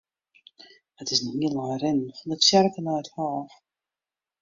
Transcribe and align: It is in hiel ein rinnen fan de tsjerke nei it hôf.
It 1.03 1.11
is 1.13 1.21
in 1.27 1.35
hiel 1.35 1.55
ein 1.65 1.79
rinnen 1.81 2.15
fan 2.17 2.29
de 2.31 2.37
tsjerke 2.39 2.79
nei 2.83 2.99
it 3.01 3.09
hôf. 3.15 3.49